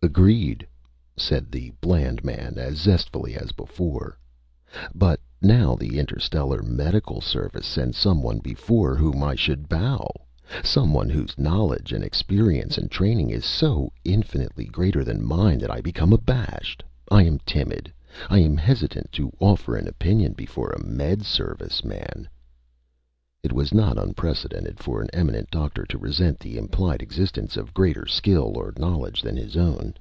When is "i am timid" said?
17.10-17.92